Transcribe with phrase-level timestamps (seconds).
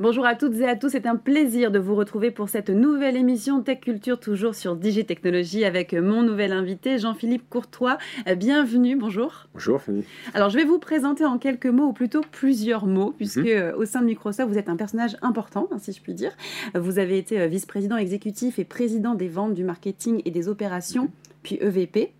[0.00, 3.18] Bonjour à toutes et à tous, c'est un plaisir de vous retrouver pour cette nouvelle
[3.18, 7.98] émission Tech Culture, toujours sur Digitechnologie, avec mon nouvel invité Jean-Philippe Courtois.
[8.38, 9.46] Bienvenue, bonjour.
[9.52, 10.04] Bonjour Fanny.
[10.32, 13.48] Alors je vais vous présenter en quelques mots, ou plutôt plusieurs mots, puisque mhm.
[13.48, 16.32] euh, au sein de Microsoft, vous êtes un personnage important, hein, si je puis dire.
[16.74, 21.04] Vous avez été euh, vice-président exécutif et président des ventes, du marketing et des opérations.
[21.04, 22.12] Mhm puis EVP,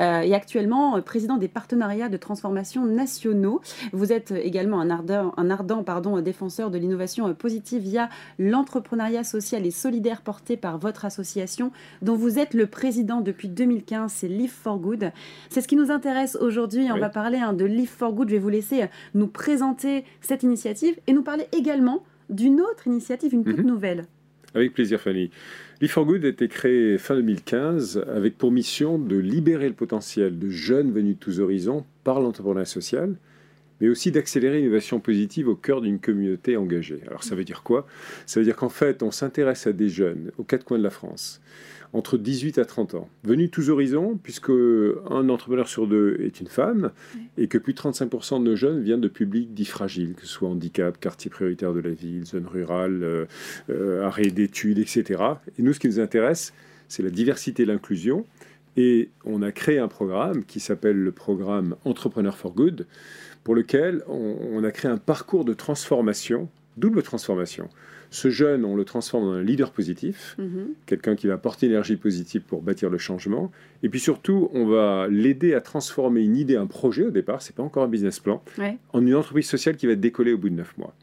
[0.00, 3.60] euh, et actuellement euh, président des partenariats de transformation nationaux.
[3.92, 9.66] Vous êtes également un ardent, un ardent pardon, défenseur de l'innovation positive via l'entrepreneuriat social
[9.66, 14.52] et solidaire porté par votre association, dont vous êtes le président depuis 2015, c'est Live
[14.52, 15.12] for Good.
[15.50, 16.88] C'est ce qui nous intéresse aujourd'hui.
[16.92, 18.28] On va parler hein, de Live for Good.
[18.28, 22.86] Je vais vous laisser euh, nous présenter cette initiative et nous parler également d'une autre
[22.86, 23.66] initiative, une toute mhm.
[23.66, 24.06] nouvelle.
[24.54, 25.30] Avec plaisir, Fanny.
[25.82, 30.92] Live4Good a été créé fin 2015 avec pour mission de libérer le potentiel de jeunes
[30.92, 33.16] venus de tous horizons par l'entrepreneuriat social,
[33.84, 37.02] mais aussi d'accélérer l'innovation positive au cœur d'une communauté engagée.
[37.06, 37.86] Alors ça veut dire quoi?
[38.24, 40.88] Ça veut dire qu'en fait, on s'intéresse à des jeunes aux quatre coins de la
[40.88, 41.42] France
[41.92, 43.10] entre 18 à 30 ans.
[43.24, 46.92] Venus tous horizons, puisque un entrepreneur sur deux est une femme,
[47.36, 50.28] et que plus de 35% de nos jeunes viennent de publics dits fragiles, que ce
[50.28, 53.26] soit handicap, quartier prioritaire de la ville, zone rurale, euh,
[53.68, 55.22] euh, arrêt d'études, etc.
[55.58, 56.54] Et nous, ce qui nous intéresse,
[56.88, 58.24] c'est la diversité et l'inclusion.
[58.76, 62.86] Et on a créé un programme qui s'appelle le programme Entrepreneur for Good,
[63.44, 67.68] pour lequel on a créé un parcours de transformation, double transformation
[68.14, 70.68] ce jeune, on le transforme en un leader positif, mhm.
[70.86, 73.50] quelqu'un qui va apporter l'énergie positive pour bâtir le changement.
[73.82, 77.54] Et puis surtout, on va l'aider à transformer une idée, un projet au départ, c'est
[77.54, 78.42] pas encore un business plan,
[78.92, 80.94] en une entreprise sociale qui va être décollée au bout de neuf mois.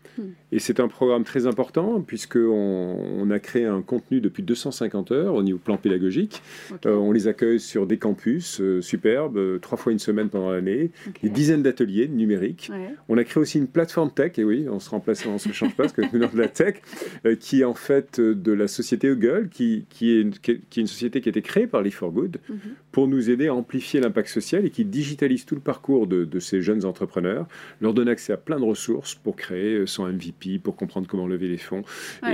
[0.52, 5.36] Et c'est un programme très important puisqu'on on a créé un contenu depuis 250 heures
[5.36, 6.42] au niveau plan pédagogique.
[6.86, 10.52] Euh, on les accueille sur des campus euh, superbes, euh, trois fois une semaine pendant
[10.52, 10.92] l'année,
[11.24, 12.72] des dizaines d'ateliers numériques.
[13.08, 15.76] On a créé aussi une plateforme tech, et oui, on se remplace, on se change
[15.76, 16.76] pas parce que nous de la tech,
[17.40, 21.22] qui est en fait de la société Google, qui, qui, est, qui, est, une société
[21.22, 22.60] qui a été créée par Live for Good mhm.
[22.92, 26.40] pour nous aider à amplifier l'impact social et qui digitalise tout le parcours de, de
[26.40, 27.48] ces jeunes entrepreneurs,
[27.80, 31.48] leur donne accès à plein de ressources pour créer son MVP, pour comprendre comment lever
[31.48, 31.84] les fonds,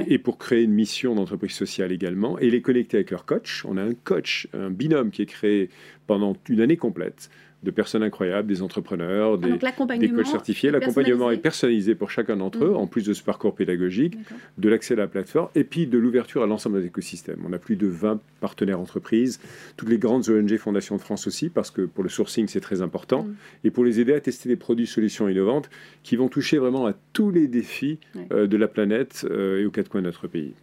[0.07, 3.63] et, pour créer une mission d'entreprise sociale également, et les connecter avec leur coach.
[3.65, 5.69] On a un coach, un binôme qui est créé
[6.05, 7.29] pendant une année complète
[7.67, 10.71] de personnes incroyables, des entrepreneurs, ah, des, des coachs certifiés.
[10.71, 12.77] L'accompagnement est personnalisé pour chacun d'entre eux, mhm.
[12.77, 14.17] en plus de ce parcours pédagogique,
[14.57, 17.41] de l'accès à la plateforme et puis de l'ouverture à l'ensemble des écosystèmes.
[17.45, 19.41] On a plus de 20 partenaires entreprises,
[19.75, 22.81] toutes les grandes ONG Fondations de France aussi, parce que pour le sourcing, c'est très
[22.81, 23.35] important, mhm.
[23.65, 25.69] et pour les aider à tester des produits, solutions innovantes
[26.03, 27.99] qui vont toucher vraiment à tous les défis
[28.31, 30.53] euh, de la planète euh, et aux quatre coins de notre pays.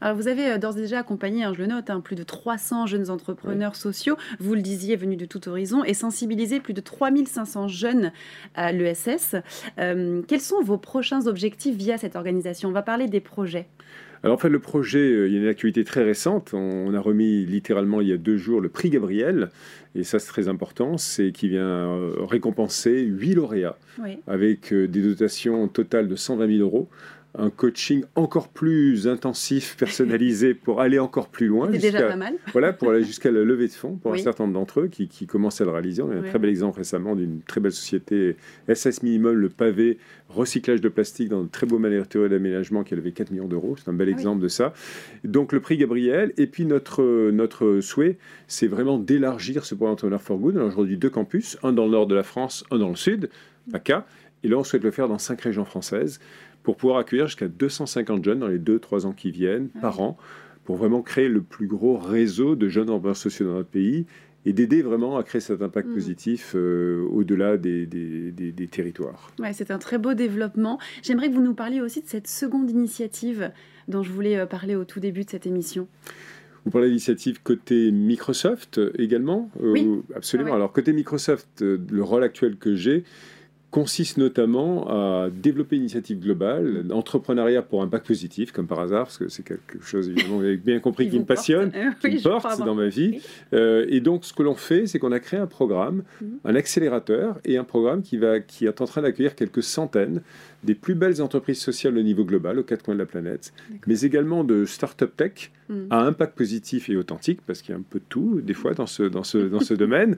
[0.00, 2.22] Alors vous avez euh, d'ores et déjà accompagné, hein, je le note, hein, plus de
[2.22, 6.80] 300 jeunes entrepreneurs sociaux, vous le disiez, venus de tout horizon, et sensibilisé plus de
[6.80, 8.12] 3500 jeunes
[8.54, 9.36] à l'ESS.
[9.78, 12.68] Euh, quels sont vos prochains objectifs via cette organisation?
[12.68, 13.66] On va parler des projets.
[14.22, 16.54] Alors en fait, le projet, euh, il y a une activité très récente.
[16.54, 19.50] On, a remis littéralement il y a deux jours le prix Gabriel,
[19.94, 23.76] et ça c'est très important, c'est qui vient récompenser huit lauréats
[24.26, 26.88] avec des dotations totales de 120 000 euros
[27.36, 31.68] un coaching encore plus intensif, personnalisé pour aller encore plus loin.
[31.72, 32.34] C'est déjà pas mal.
[32.52, 35.08] voilà, pour aller jusqu'à la levée de fonds pour un certain nombre d'entre eux qui,
[35.08, 36.02] qui, commencent à le réaliser.
[36.02, 38.36] On a un très bel exemple récemment d'une très belle société
[38.72, 42.96] SS Minimum, le pavé, recyclage de plastique dans de très beaux matériaux d'aménagement qui a
[42.96, 43.76] levé 4 millions d'euros.
[43.76, 44.72] C'est un bel ah exemple de ça.
[45.24, 46.32] Donc le prix Gabriel.
[46.36, 50.56] Et puis notre, notre souhait, c'est vraiment d'élargir ce programme Entrepreneur for Good.
[50.56, 52.96] On a aujourd'hui deux campus, un dans le nord de la France, un dans le
[52.96, 53.28] sud,
[53.70, 54.06] PACA.
[54.42, 56.20] Et là, on souhaite le faire dans cinq régions françaises
[56.64, 60.16] pour pouvoir accueillir jusqu'à 250 jeunes dans les 2-3 ans qui viennent ah par an,
[60.64, 64.06] pour vraiment créer le plus gros réseau de jeunes entrepreneurs sociaux dans notre pays
[64.46, 65.94] et d'aider vraiment à créer cet impact mm.
[65.94, 69.30] positif euh, au-delà des, des, territoires.
[69.38, 70.78] Ouais, c'est un très beau développement.
[71.02, 73.52] J'aimerais que vous nous parliez aussi de cette seconde initiative
[73.88, 75.86] dont je voulais euh, parler au tout début de cette émission.
[76.64, 79.86] Vous parlez d'initiative côté Microsoft également Oui.
[80.16, 80.52] absolument.
[80.52, 83.04] Ah Alors côté Microsoft, euh, le rôle actuel que j'ai,
[83.74, 89.06] consiste notamment à développer une initiative globale, d'entrepreneuriat pour un impact positif, comme par hasard,
[89.06, 92.22] parce que c'est quelque chose, évidemment, vous avez bien compris, qui, me passionne, qui me
[92.22, 93.20] porte dans ma vie.
[93.52, 96.38] Euh, et donc, ce que l'on fait, c'est qu'on a créé un programme, mhm.
[96.44, 100.22] un accélérateur, et un programme qui, va, qui est en train d'accueillir quelques centaines
[100.64, 103.52] des plus belles entreprises sociales au niveau global, aux quatre coins de la planète,
[103.86, 105.86] mais également de start-up tech, Mm.
[105.88, 108.74] à impact positif et authentique, parce qu'il y a un peu de tout, des fois,
[108.74, 110.16] dans ce, dans ce, dans ce domaine,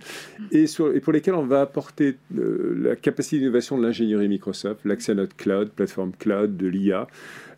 [0.51, 4.81] et, sur, et pour lesquels on va apporter euh, la capacité d'innovation de l'ingénierie Microsoft,
[4.85, 7.07] l'accès à notre cloud, plateforme cloud, de l'IA,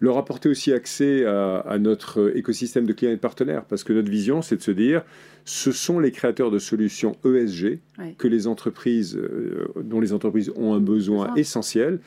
[0.01, 3.95] leur apporter aussi accès à, à, notre écosystème de clients et de partenaires, parce que
[3.95, 5.03] notre vision, c'est de se dire,
[5.47, 7.79] ce sont les créateurs de solutions ESG
[8.19, 12.01] que les entreprises, euh, dont les entreprises ont un besoin essentiel,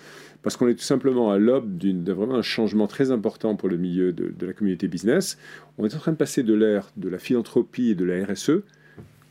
[0.43, 3.77] parce qu'on est tout simplement à l'aube d'un vraiment un changement très important pour le
[3.77, 5.37] milieu de, de, la communauté business.
[5.77, 8.63] On est en train de passer de l'ère de la philanthropie et de la RSE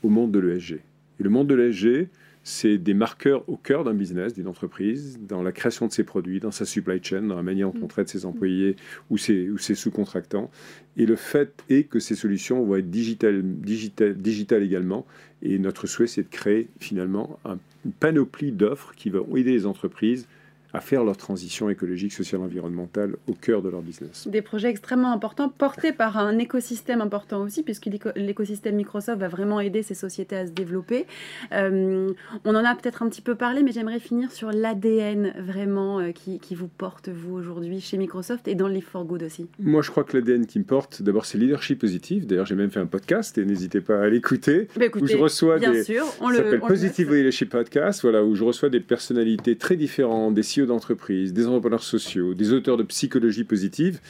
[0.03, 0.75] au monde de l'ESG.
[0.75, 2.09] Et le monde de l'ESG,
[2.43, 6.41] c'est des marqueurs au cœur d'un business, d'une entreprise, dans la création de ses produits,
[6.41, 7.89] dans sa supply chain, dans la manière dont on mm.
[7.89, 8.77] traite ses employés
[9.11, 10.51] ou ses, ou ses sous-contractants.
[10.97, 15.06] Et le fait est que ces solutions vont être digitales, digital, également.
[15.43, 17.39] Et notre souhait, c'est de créer finalement
[17.85, 20.27] une panoplie d'offres qui vont aider les entreprises
[20.72, 24.28] à faire leur transition écologique, sociale, environnementale au cœur de leur business.
[24.28, 29.61] Des projets extrêmement importants, portés par un écosystème important aussi, puisque l'écosystème Microsoft va vraiment
[29.61, 31.06] aider ces sociétés à se développer.
[31.52, 32.12] Euh,
[32.44, 36.12] on en a peut-être un petit peu parlé, mais j'aimerais finir sur l'ADN vraiment euh,
[36.12, 39.49] qui, qui, vous porte, vous, aujourd'hui, chez Microsoft et dans Live for Good aussi.
[39.58, 42.26] Moi, je crois que l'ADN qui me porte, d'abord, c'est leadership positif.
[42.26, 44.69] D'ailleurs, j'ai même fait un podcast et n'hésitez pas à l'écouter.
[44.76, 45.84] Bah, où je reçois bien des...
[45.84, 50.34] sûr, on ça s'appelle Positive Leadership Podcast, voilà, où je reçois des personnalités très différentes,
[50.34, 54.01] des CEO d'entreprise, des entrepreneurs sociaux, des auteurs de psychologie positive.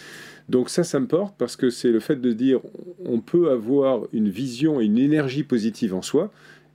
[0.49, 2.61] Donc ça, ça me porte parce que c'est le fait de dire
[3.05, 6.33] on peut avoir une vision et une énergie positive en soi.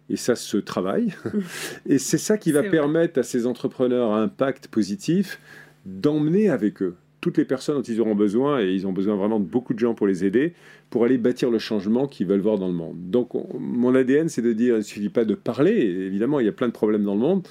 [0.09, 1.15] Et ça se travaille.
[1.87, 5.39] et c'est ça qui va permettre à ces entrepreneurs à impact positif
[5.85, 6.95] d'emmener avec eux
[7.25, 9.79] toutes les personnes dont ils auront besoin, et ils ont besoin vraiment de beaucoup de
[9.79, 10.53] gens pour les aider,
[10.91, 13.09] pour aller bâtir le changement qu'ils veulent voir dans le monde.
[13.09, 16.49] Donc mon ADN, c'est de dire, il ne suffit pas de parler, évidemment, il y
[16.49, 17.47] a plein de problèmes dans le monde,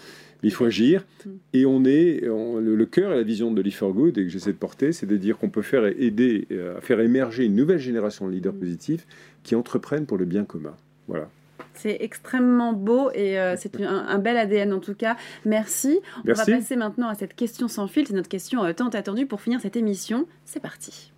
[0.49, 1.05] il faut agir.
[1.25, 1.31] Mm.
[1.53, 4.53] Et on est, le, cœur et la vision de Live for Good, et que j'essaie
[4.53, 7.79] de porter, c'est de dire qu'on peut faire aider euh, à faire émerger une nouvelle
[7.79, 8.59] génération de leaders mm.
[8.59, 9.07] positifs
[9.43, 10.75] qui entreprennent pour le bien commun.
[11.09, 11.29] Voilà.
[11.75, 15.17] C'est extrêmement beau et euh, c'est un, bel ADN en tout cas.
[15.45, 16.01] Merci.
[16.25, 18.07] On va passer maintenant à cette question sans fil.
[18.07, 20.27] C'est notre question euh, tant attendue pour finir cette émission.
[20.45, 21.14] C'est parti.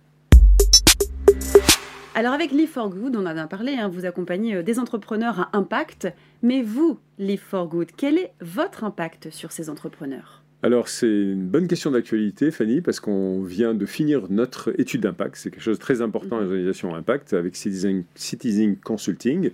[2.17, 5.39] Alors avec Live for Good, on en a parlé, hein, vous accompagnez euh, des entrepreneurs
[5.39, 6.07] à impact,
[6.41, 10.41] mais vous, Live for Good, quel est votre impact sur ces entrepreneurs?
[10.63, 15.35] Alors c'est une bonne question d'actualité, Fanny, parce qu'on vient de finir notre étude d'impact.
[15.35, 16.53] C'est quelque chose de très important dans les mhm.
[16.53, 19.51] organisations impact avec Citizen, Citizen Consulting.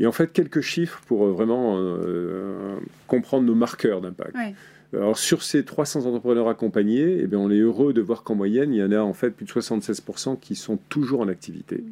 [0.00, 4.34] Et en fait, quelques chiffres pour euh, vraiment euh, comprendre nos marqueurs d'impact.
[4.94, 8.72] Alors sur ces 300 entrepreneurs accompagnés, eh bien, on est heureux de voir qu'en moyenne,
[8.72, 11.84] il y en a en fait plus de 76% qui sont toujours en activité,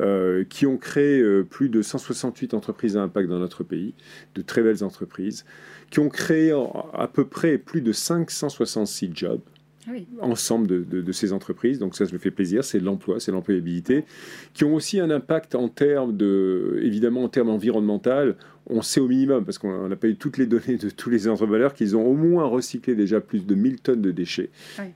[0.00, 3.92] euh, qui ont créé euh, plus de 168 entreprises à impact dans notre pays,
[4.34, 5.44] de très belles entreprises,
[5.90, 6.52] qui ont créé
[6.94, 9.40] à peu près plus de 566 jobs.
[9.86, 11.78] Ah ensemble de, de, ces entreprises.
[11.78, 12.64] Donc ça, ça me fait plaisir.
[12.64, 14.04] C'est l'emploi, c'est l'employabilité,
[14.52, 18.36] qui ont aussi un impact en termes de, évidemment, en termes environnemental
[18.70, 21.28] on sait au minimum, parce qu'on n'a pas eu toutes les données de tous les
[21.28, 24.50] entrepreneurs, qu'ils ont au moins recyclé déjà plus de 1000 tonnes de déchets.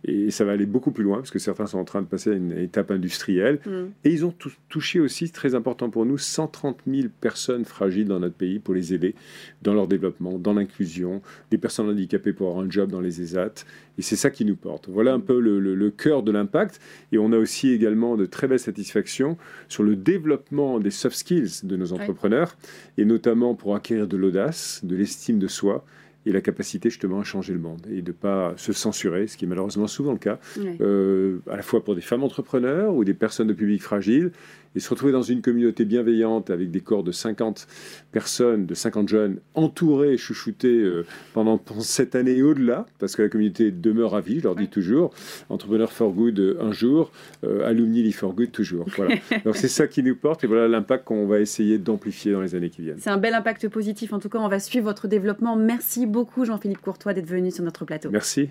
[0.05, 2.31] Et ça va aller beaucoup plus loin, parce que certains sont en train de passer
[2.31, 3.61] à une étape industrielle.
[3.67, 3.85] Mm.
[4.05, 4.35] Et ils ont
[4.69, 8.95] touché aussi, très important pour nous, 130 000 personnes fragiles dans notre pays pour les
[8.95, 9.15] aider
[9.63, 13.65] dans leur développement, dans l'inclusion, des personnes handicapées pour avoir un job dans les ESAT.
[13.97, 14.89] Et c'est ça qui nous porte.
[14.89, 16.81] Voilà un peu le, le cœur de l'impact.
[17.13, 19.37] Et on a aussi également de très belles satisfactions
[19.69, 22.57] sur le développement des soft skills de nos entrepreneurs,
[22.99, 25.85] et notamment pour acquérir de l'audace, de l'estime de soi
[26.27, 29.37] et la capacité justement à changer le monde et de ne pas se censurer, ce
[29.37, 30.39] qui est malheureusement souvent le cas,
[30.81, 34.33] euh, à la fois pour des femmes entrepreneurs ou des personnes de public fragile,
[34.75, 37.67] et se retrouver dans une communauté bienveillante avec des corps de 50
[38.13, 43.29] personnes, de 50 jeunes, entourés, chouchoutés euh, pendant, cette année et au-delà, parce que la
[43.29, 45.13] communauté demeure à vie, je leur dis toujours,
[45.49, 47.11] Entrepreneur for Good euh, un jour,
[47.45, 48.87] euh, Alumni for Good toujours.
[48.97, 49.17] Voilà.
[49.45, 52.55] Donc c'est ça qui nous porte et voilà l'impact qu'on va essayer d'amplifier dans les
[52.55, 52.99] années qui viennent.
[52.99, 55.57] C'est un bel impact positif, en tout cas on va suivre votre développement.
[55.57, 58.11] Merci beaucoup Jean-Philippe Courtois d'être venu sur notre plateau.
[58.11, 58.51] Merci.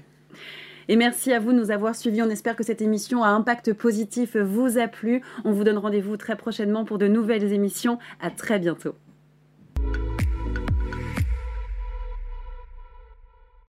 [0.87, 2.21] Et merci à vous de nous avoir suivis.
[2.21, 5.21] On espère que cette émission à impact positif vous a plu.
[5.45, 7.97] On vous donne rendez-vous très prochainement pour de nouvelles émissions.
[8.21, 8.95] À très bientôt.